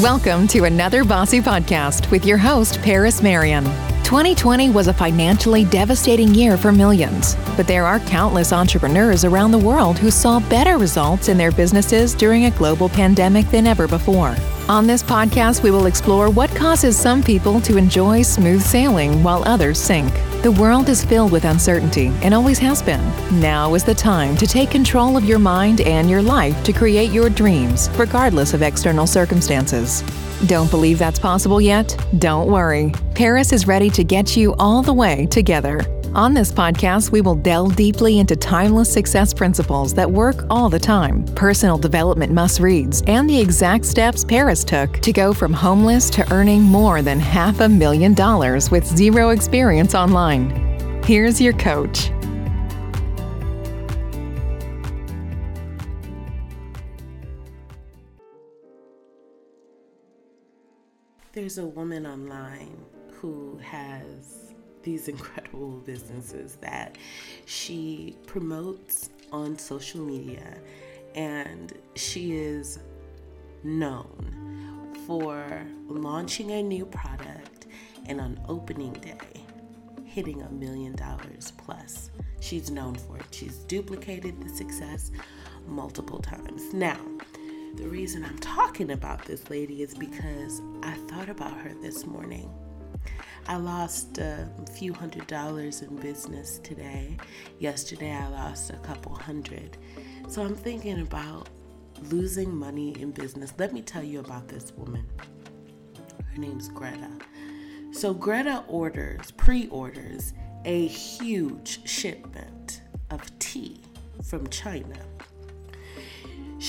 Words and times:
Welcome 0.00 0.48
to 0.48 0.64
another 0.64 1.04
Bossy 1.04 1.40
Podcast 1.40 2.10
with 2.10 2.24
your 2.24 2.38
host, 2.38 2.80
Paris 2.80 3.20
Marion. 3.20 3.89
2020 4.10 4.70
was 4.70 4.88
a 4.88 4.92
financially 4.92 5.64
devastating 5.64 6.34
year 6.34 6.56
for 6.56 6.72
millions, 6.72 7.36
but 7.56 7.68
there 7.68 7.86
are 7.86 8.00
countless 8.00 8.52
entrepreneurs 8.52 9.24
around 9.24 9.52
the 9.52 9.58
world 9.58 9.96
who 10.00 10.10
saw 10.10 10.40
better 10.48 10.78
results 10.78 11.28
in 11.28 11.38
their 11.38 11.52
businesses 11.52 12.12
during 12.12 12.46
a 12.46 12.50
global 12.50 12.88
pandemic 12.88 13.46
than 13.50 13.68
ever 13.68 13.86
before. 13.86 14.34
On 14.68 14.84
this 14.84 15.00
podcast, 15.00 15.62
we 15.62 15.70
will 15.70 15.86
explore 15.86 16.28
what 16.28 16.50
causes 16.56 16.98
some 16.98 17.22
people 17.22 17.60
to 17.60 17.76
enjoy 17.76 18.22
smooth 18.22 18.62
sailing 18.62 19.22
while 19.22 19.44
others 19.46 19.78
sink. 19.78 20.12
The 20.42 20.56
world 20.58 20.88
is 20.88 21.04
filled 21.04 21.30
with 21.30 21.44
uncertainty 21.44 22.08
and 22.22 22.34
always 22.34 22.58
has 22.58 22.82
been. 22.82 23.04
Now 23.40 23.76
is 23.76 23.84
the 23.84 23.94
time 23.94 24.36
to 24.38 24.46
take 24.46 24.72
control 24.72 25.16
of 25.16 25.24
your 25.24 25.38
mind 25.38 25.82
and 25.82 26.10
your 26.10 26.20
life 26.20 26.64
to 26.64 26.72
create 26.72 27.12
your 27.12 27.30
dreams, 27.30 27.88
regardless 27.96 28.54
of 28.54 28.62
external 28.62 29.06
circumstances. 29.06 30.02
Don't 30.46 30.70
believe 30.70 30.98
that's 30.98 31.18
possible 31.18 31.60
yet? 31.60 31.96
Don't 32.18 32.50
worry. 32.50 32.92
Paris 33.14 33.52
is 33.52 33.66
ready 33.66 33.90
to 33.90 34.02
get 34.02 34.36
you 34.36 34.54
all 34.58 34.82
the 34.82 34.92
way 34.92 35.26
together. 35.26 35.80
On 36.14 36.34
this 36.34 36.50
podcast, 36.50 37.12
we 37.12 37.20
will 37.20 37.36
delve 37.36 37.76
deeply 37.76 38.18
into 38.18 38.34
timeless 38.34 38.92
success 38.92 39.32
principles 39.32 39.94
that 39.94 40.10
work 40.10 40.44
all 40.50 40.68
the 40.68 40.78
time, 40.78 41.24
personal 41.36 41.78
development 41.78 42.32
must 42.32 42.58
reads, 42.58 43.02
and 43.06 43.30
the 43.30 43.38
exact 43.38 43.84
steps 43.84 44.24
Paris 44.24 44.64
took 44.64 44.94
to 45.00 45.12
go 45.12 45.32
from 45.32 45.52
homeless 45.52 46.10
to 46.10 46.32
earning 46.32 46.62
more 46.62 47.00
than 47.00 47.20
half 47.20 47.60
a 47.60 47.68
million 47.68 48.12
dollars 48.12 48.70
with 48.72 48.84
zero 48.84 49.30
experience 49.30 49.94
online. 49.94 50.50
Here's 51.04 51.40
your 51.40 51.52
coach. 51.52 52.10
There's 61.40 61.56
a 61.56 61.64
woman 61.64 62.06
online 62.06 62.76
who 63.12 63.58
has 63.62 64.52
these 64.82 65.08
incredible 65.08 65.78
businesses 65.86 66.56
that 66.56 66.98
she 67.46 68.14
promotes 68.26 69.08
on 69.32 69.56
social 69.56 70.02
media, 70.04 70.58
and 71.14 71.72
she 71.94 72.32
is 72.36 72.80
known 73.64 74.92
for 75.06 75.66
launching 75.88 76.50
a 76.50 76.62
new 76.62 76.84
product 76.84 77.68
and 78.04 78.20
on 78.20 78.38
opening 78.46 78.92
day 78.92 79.16
hitting 80.04 80.42
a 80.42 80.50
million 80.50 80.94
dollars 80.94 81.54
plus. 81.56 82.10
She's 82.40 82.70
known 82.70 82.96
for 82.96 83.16
it. 83.16 83.24
She's 83.30 83.60
duplicated 83.60 84.42
the 84.42 84.50
success 84.50 85.10
multiple 85.66 86.18
times. 86.18 86.74
Now, 86.74 86.98
the 87.76 87.88
reason 87.88 88.24
I'm 88.24 88.38
talking 88.38 88.92
about 88.92 89.24
this 89.24 89.48
lady 89.50 89.82
is 89.82 89.94
because 89.94 90.60
I 90.82 90.94
thought 91.08 91.28
about 91.28 91.56
her 91.60 91.72
this 91.80 92.06
morning. 92.06 92.52
I 93.46 93.56
lost 93.56 94.18
a 94.18 94.48
few 94.72 94.92
hundred 94.92 95.26
dollars 95.26 95.82
in 95.82 95.96
business 95.96 96.58
today. 96.58 97.16
Yesterday, 97.58 98.12
I 98.12 98.28
lost 98.28 98.70
a 98.70 98.76
couple 98.78 99.14
hundred. 99.14 99.76
So 100.28 100.42
I'm 100.42 100.54
thinking 100.54 101.00
about 101.00 101.48
losing 102.10 102.54
money 102.54 103.00
in 103.00 103.10
business. 103.10 103.52
Let 103.58 103.72
me 103.72 103.82
tell 103.82 104.04
you 104.04 104.20
about 104.20 104.48
this 104.48 104.72
woman. 104.76 105.06
Her 106.32 106.38
name's 106.38 106.68
Greta. 106.68 107.10
So, 107.92 108.14
Greta 108.14 108.64
orders, 108.68 109.32
pre 109.32 109.66
orders, 109.68 110.32
a 110.64 110.86
huge 110.86 111.88
shipment 111.88 112.82
of 113.10 113.36
tea 113.38 113.80
from 114.22 114.46
China. 114.48 114.96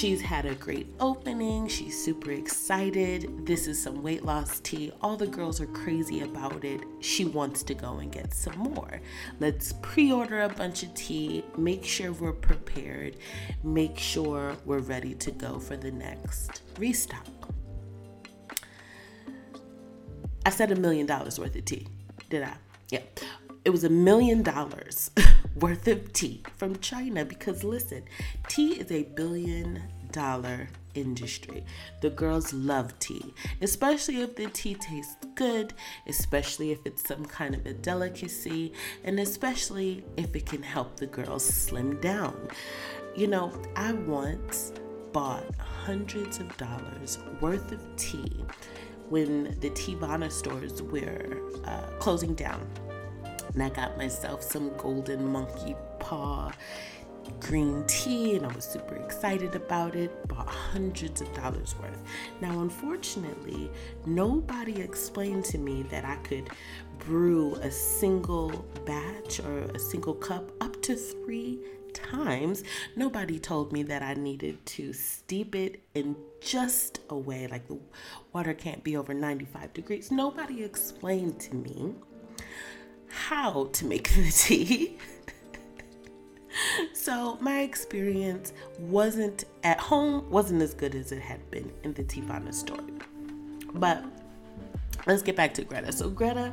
She's 0.00 0.22
had 0.22 0.46
a 0.46 0.54
great 0.54 0.86
opening. 0.98 1.68
She's 1.68 2.02
super 2.02 2.30
excited. 2.30 3.44
This 3.44 3.66
is 3.66 3.82
some 3.82 4.02
weight 4.02 4.24
loss 4.24 4.58
tea. 4.60 4.92
All 5.02 5.14
the 5.14 5.26
girls 5.26 5.60
are 5.60 5.66
crazy 5.66 6.22
about 6.22 6.64
it. 6.64 6.80
She 7.00 7.26
wants 7.26 7.62
to 7.64 7.74
go 7.74 7.98
and 7.98 8.10
get 8.10 8.32
some 8.32 8.56
more. 8.56 9.02
Let's 9.40 9.74
pre 9.82 10.10
order 10.10 10.40
a 10.40 10.48
bunch 10.48 10.84
of 10.84 10.94
tea, 10.94 11.44
make 11.58 11.84
sure 11.84 12.12
we're 12.12 12.32
prepared, 12.32 13.16
make 13.62 13.98
sure 13.98 14.56
we're 14.64 14.78
ready 14.78 15.12
to 15.16 15.30
go 15.32 15.58
for 15.58 15.76
the 15.76 15.90
next 15.90 16.62
restock. 16.78 17.26
I 20.46 20.48
said 20.48 20.72
a 20.72 20.76
million 20.76 21.04
dollars 21.04 21.38
worth 21.38 21.54
of 21.56 21.66
tea, 21.66 21.86
did 22.30 22.44
I? 22.44 22.54
Yeah. 22.88 23.02
It 23.66 23.68
was 23.68 23.84
a 23.84 23.90
million 23.90 24.42
dollars 24.42 25.10
worth 25.60 25.86
of 25.88 26.12
tea 26.12 26.42
from 26.56 26.78
China 26.78 27.24
because 27.24 27.62
listen, 27.64 28.02
tea 28.48 28.72
is 28.72 28.90
a 28.90 29.02
billion 29.02 29.82
dollar 30.12 30.68
industry. 30.94 31.64
The 32.00 32.10
girls 32.10 32.52
love 32.52 32.98
tea, 32.98 33.32
especially 33.60 34.22
if 34.22 34.36
the 34.36 34.46
tea 34.48 34.74
tastes 34.74 35.16
good, 35.34 35.74
especially 36.06 36.72
if 36.72 36.80
it's 36.84 37.06
some 37.06 37.24
kind 37.24 37.54
of 37.54 37.64
a 37.66 37.72
delicacy, 37.74 38.72
and 39.04 39.20
especially 39.20 40.04
if 40.16 40.34
it 40.34 40.46
can 40.46 40.62
help 40.62 40.96
the 40.96 41.06
girls 41.06 41.44
slim 41.44 42.00
down. 42.00 42.48
You 43.16 43.28
know, 43.28 43.52
I 43.76 43.92
once 43.92 44.72
bought 45.12 45.54
hundreds 45.56 46.38
of 46.38 46.56
dollars 46.56 47.18
worth 47.40 47.72
of 47.72 47.80
tea 47.96 48.44
when 49.08 49.56
the 49.60 49.70
Teavana 49.70 50.30
stores 50.30 50.82
were 50.82 51.38
uh, 51.64 51.82
closing 51.98 52.34
down. 52.34 52.66
And 53.60 53.70
I 53.70 53.76
got 53.76 53.98
myself 53.98 54.42
some 54.42 54.74
golden 54.78 55.22
monkey 55.22 55.76
paw 55.98 56.50
green 57.40 57.84
tea 57.86 58.36
and 58.36 58.46
I 58.46 58.54
was 58.54 58.64
super 58.64 58.96
excited 58.96 59.54
about 59.54 59.94
it. 59.94 60.26
Bought 60.28 60.48
hundreds 60.48 61.20
of 61.20 61.30
dollars 61.34 61.74
worth. 61.78 62.02
Now, 62.40 62.62
unfortunately, 62.62 63.70
nobody 64.06 64.80
explained 64.80 65.44
to 65.46 65.58
me 65.58 65.82
that 65.90 66.06
I 66.06 66.16
could 66.26 66.48
brew 67.00 67.54
a 67.56 67.70
single 67.70 68.64
batch 68.86 69.40
or 69.40 69.58
a 69.74 69.78
single 69.78 70.14
cup 70.14 70.50
up 70.62 70.80
to 70.80 70.96
three 70.96 71.60
times. 71.92 72.64
Nobody 72.96 73.38
told 73.38 73.74
me 73.74 73.82
that 73.82 74.02
I 74.02 74.14
needed 74.14 74.64
to 74.64 74.94
steep 74.94 75.54
it 75.54 75.82
in 75.94 76.16
just 76.40 77.00
a 77.10 77.14
way, 77.14 77.46
like 77.46 77.68
the 77.68 77.78
water 78.32 78.54
can't 78.54 78.82
be 78.82 78.96
over 78.96 79.12
95 79.12 79.74
degrees. 79.74 80.10
Nobody 80.10 80.64
explained 80.64 81.38
to 81.40 81.56
me 81.56 81.94
how 83.10 83.68
to 83.72 83.84
make 83.86 84.08
the 84.14 84.30
tea. 84.30 84.98
so 86.92 87.38
my 87.40 87.60
experience 87.60 88.52
wasn't 88.78 89.44
at 89.62 89.78
home 89.78 90.28
wasn't 90.30 90.60
as 90.62 90.74
good 90.74 90.94
as 90.94 91.12
it 91.12 91.20
had 91.20 91.50
been 91.50 91.70
in 91.84 91.92
the 91.94 92.02
Teavana 92.02 92.54
store. 92.54 92.84
But 93.74 94.04
let's 95.06 95.22
get 95.22 95.36
back 95.36 95.54
to 95.54 95.64
Greta. 95.64 95.92
So 95.92 96.10
Greta 96.10 96.52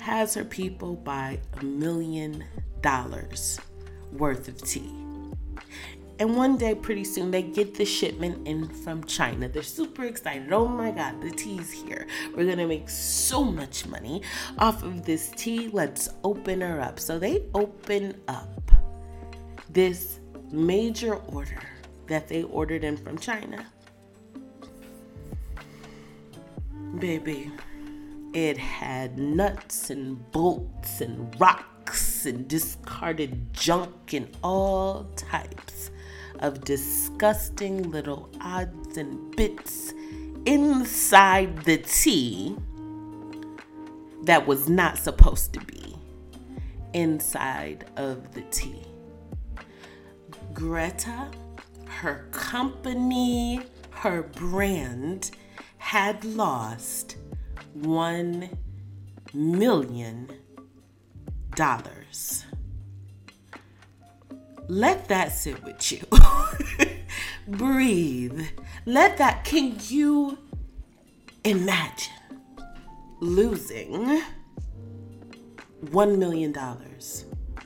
has 0.00 0.34
her 0.34 0.44
people 0.44 0.94
buy 0.94 1.40
a 1.60 1.64
million 1.64 2.44
dollars 2.82 3.60
worth 4.12 4.48
of 4.48 4.60
tea. 4.62 4.92
And 6.20 6.36
one 6.36 6.56
day, 6.56 6.74
pretty 6.74 7.04
soon, 7.04 7.30
they 7.30 7.42
get 7.42 7.76
the 7.76 7.84
shipment 7.84 8.46
in 8.48 8.68
from 8.68 9.04
China. 9.04 9.48
They're 9.48 9.62
super 9.62 10.04
excited. 10.04 10.52
Oh 10.52 10.66
my 10.66 10.90
God, 10.90 11.20
the 11.22 11.30
tea's 11.30 11.70
here. 11.70 12.08
We're 12.34 12.46
gonna 12.46 12.66
make 12.66 12.88
so 12.88 13.44
much 13.44 13.86
money 13.86 14.22
off 14.58 14.82
of 14.82 15.04
this 15.04 15.30
tea. 15.36 15.68
Let's 15.68 16.08
open 16.24 16.60
her 16.60 16.80
up. 16.80 16.98
So 16.98 17.20
they 17.20 17.44
open 17.54 18.20
up 18.26 18.72
this 19.70 20.18
major 20.50 21.14
order 21.14 21.62
that 22.08 22.26
they 22.26 22.42
ordered 22.42 22.82
in 22.82 22.96
from 22.96 23.16
China. 23.18 23.64
Baby, 26.98 27.52
it 28.32 28.58
had 28.58 29.18
nuts 29.18 29.90
and 29.90 30.30
bolts 30.32 31.00
and 31.00 31.38
rocks 31.40 32.26
and 32.26 32.48
discarded 32.48 33.52
junk 33.52 34.14
and 34.14 34.36
all 34.42 35.04
types 35.14 35.90
of 36.40 36.64
disgusting 36.64 37.90
little 37.90 38.30
odds 38.40 38.96
and 38.96 39.34
bits 39.36 39.92
inside 40.46 41.64
the 41.64 41.78
tea 41.78 42.56
that 44.22 44.46
was 44.46 44.68
not 44.68 44.98
supposed 44.98 45.52
to 45.54 45.60
be 45.60 45.96
inside 46.94 47.84
of 47.96 48.34
the 48.34 48.42
tea. 48.50 48.82
Greta, 50.54 51.30
her 51.86 52.26
company, 52.32 53.60
her 53.90 54.22
brand 54.22 55.30
had 55.78 56.24
lost 56.24 57.16
one 57.74 58.48
million 59.32 60.28
dollars. 61.54 62.44
Let 64.68 65.08
that 65.08 65.32
sit 65.32 65.64
with 65.64 65.90
you. 65.92 66.04
Breathe. 67.48 68.42
Let 68.84 69.16
that, 69.16 69.44
can 69.44 69.76
you 69.88 70.36
imagine 71.42 72.12
losing 73.20 74.22
$1 75.86 76.18
million 76.18 76.54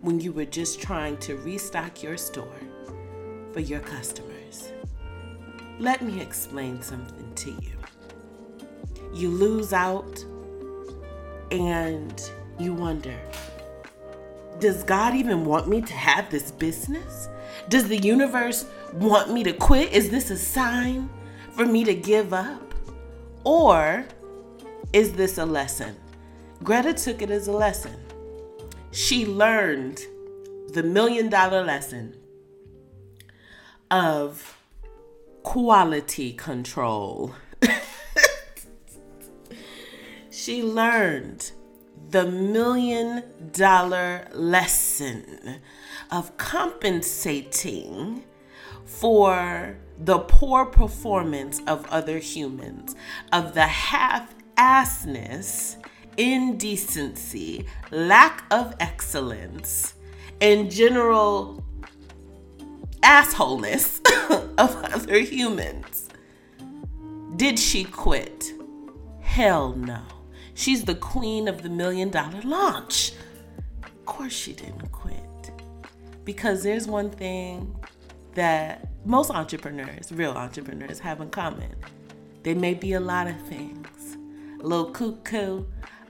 when 0.00 0.20
you 0.20 0.32
were 0.32 0.44
just 0.44 0.80
trying 0.80 1.16
to 1.18 1.36
restock 1.38 2.02
your 2.02 2.16
store 2.16 2.60
for 3.52 3.60
your 3.60 3.80
customers? 3.80 4.70
Let 5.80 6.02
me 6.02 6.20
explain 6.20 6.80
something 6.80 7.34
to 7.34 7.50
you. 7.50 7.72
you 9.14 9.30
lose 9.30 9.72
out 9.72 10.24
and 11.50 12.30
you 12.58 12.74
wonder 12.74 13.16
does 14.58 14.82
God 14.82 15.14
even 15.14 15.44
want 15.44 15.68
me 15.68 15.80
to 15.82 15.92
have 15.92 16.30
this 16.30 16.50
business? 16.50 17.28
Does 17.68 17.88
the 17.88 17.98
universe 17.98 18.66
want 18.92 19.32
me 19.32 19.42
to 19.44 19.52
quit? 19.52 19.92
Is 19.92 20.10
this 20.10 20.30
a 20.30 20.36
sign 20.36 21.08
for 21.52 21.64
me 21.64 21.84
to 21.84 21.94
give 21.94 22.32
up? 22.32 22.74
Or 23.44 24.06
is 24.92 25.12
this 25.12 25.38
a 25.38 25.44
lesson? 25.44 25.96
Greta 26.62 26.94
took 26.94 27.20
it 27.20 27.30
as 27.30 27.48
a 27.48 27.52
lesson. 27.52 27.96
She 28.90 29.26
learned 29.26 30.00
the 30.68 30.82
million 30.82 31.28
dollar 31.28 31.64
lesson 31.64 32.16
of 33.90 34.58
quality 35.42 36.32
control. 36.32 37.34
she 40.30 40.62
learned 40.62 41.52
the 42.14 42.24
million 42.24 43.24
dollar 43.50 44.28
lesson 44.32 45.58
of 46.12 46.36
compensating 46.36 48.22
for 48.84 49.76
the 49.98 50.20
poor 50.20 50.64
performance 50.64 51.60
of 51.66 51.84
other 51.86 52.18
humans, 52.18 52.94
of 53.32 53.54
the 53.54 53.66
half 53.66 54.32
assness, 54.56 55.76
indecency, 56.16 57.66
lack 57.90 58.44
of 58.52 58.76
excellence, 58.78 59.94
and 60.40 60.70
general 60.70 61.64
assholeness 63.02 63.98
of 64.56 64.76
other 64.84 65.18
humans. 65.18 66.08
Did 67.34 67.58
she 67.58 67.82
quit? 67.82 68.52
Hell 69.20 69.74
no. 69.74 70.23
She's 70.54 70.84
the 70.84 70.94
queen 70.94 71.48
of 71.48 71.62
the 71.62 71.68
million 71.68 72.10
dollar 72.10 72.40
launch. 72.42 73.12
Of 73.82 74.06
course, 74.06 74.32
she 74.32 74.52
didn't 74.52 74.90
quit. 74.92 75.20
Because 76.24 76.62
there's 76.62 76.86
one 76.86 77.10
thing 77.10 77.74
that 78.34 78.88
most 79.04 79.30
entrepreneurs, 79.30 80.10
real 80.12 80.32
entrepreneurs, 80.32 81.00
have 81.00 81.20
in 81.20 81.30
common. 81.30 81.74
They 82.44 82.54
may 82.54 82.74
be 82.74 82.92
a 82.92 83.00
lot 83.00 83.26
of 83.26 83.40
things 83.42 84.16
a 84.60 84.66
little 84.66 84.90
cuckoo, 84.92 85.64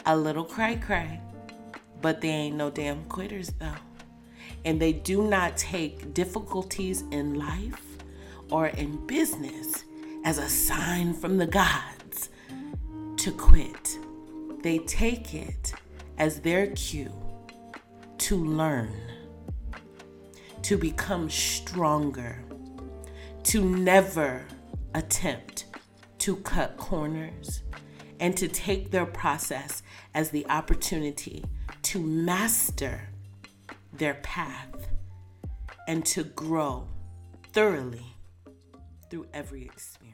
a 0.07 0.17
little 0.17 0.45
cray, 0.45 1.21
but 2.01 2.21
they 2.21 2.29
ain't 2.29 2.57
no 2.57 2.71
damn 2.71 3.05
quitters 3.07 3.53
though. 3.59 3.75
And 4.65 4.81
they 4.81 4.93
do 4.93 5.27
not 5.27 5.57
take 5.57 6.15
difficulties 6.15 7.03
in 7.11 7.35
life 7.35 7.83
or 8.51 8.69
in 8.69 9.05
business 9.07 9.85
as 10.25 10.39
a 10.39 10.49
sign 10.49 11.15
from 11.15 11.39
the 11.39 11.47
gods 11.47 12.29
to 13.17 13.33
quit 13.33 13.99
they 14.65 14.79
take 14.79 15.35
it 15.35 15.75
as 16.17 16.41
their 16.41 16.69
cue 16.69 17.13
to 18.17 18.35
learn, 18.35 18.95
to 20.63 20.79
become 20.79 21.29
stronger, 21.29 22.43
to 23.43 23.63
never 23.63 24.47
attempt 24.95 25.67
to 26.17 26.37
cut 26.37 26.79
corners, 26.79 27.63
and 28.21 28.35
to 28.39 28.49
take 28.49 28.91
their 28.91 29.05
process 29.05 29.83
as 30.15 30.31
the 30.31 30.47
opportunity 30.49 31.45
to 31.83 32.01
master 32.01 33.11
their 33.93 34.15
path 34.15 34.89
and 35.87 36.07
to 36.07 36.25
grow 36.25 36.89
thoroughly 37.53 38.17
through 39.11 39.27
every 39.35 39.65
experience. 39.65 40.14